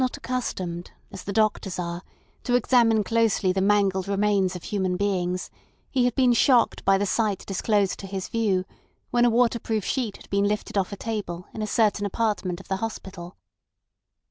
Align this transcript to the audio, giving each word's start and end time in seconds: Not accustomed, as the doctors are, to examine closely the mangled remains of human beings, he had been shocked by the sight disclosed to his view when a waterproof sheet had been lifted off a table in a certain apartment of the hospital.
Not 0.03 0.17
accustomed, 0.17 0.89
as 1.11 1.23
the 1.25 1.31
doctors 1.31 1.77
are, 1.77 2.01
to 2.45 2.55
examine 2.55 3.03
closely 3.03 3.53
the 3.53 3.61
mangled 3.61 4.07
remains 4.07 4.55
of 4.55 4.63
human 4.63 4.97
beings, 4.97 5.51
he 5.91 6.05
had 6.05 6.15
been 6.15 6.33
shocked 6.33 6.83
by 6.83 6.97
the 6.97 7.05
sight 7.05 7.45
disclosed 7.45 7.99
to 7.99 8.07
his 8.07 8.27
view 8.27 8.65
when 9.11 9.25
a 9.25 9.29
waterproof 9.29 9.85
sheet 9.85 10.17
had 10.17 10.29
been 10.31 10.45
lifted 10.47 10.75
off 10.75 10.91
a 10.91 10.95
table 10.97 11.45
in 11.53 11.61
a 11.61 11.67
certain 11.67 12.07
apartment 12.07 12.59
of 12.59 12.67
the 12.67 12.77
hospital. 12.77 13.37